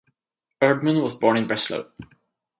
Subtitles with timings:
[0.61, 1.85] Erdmann was born in Breslau.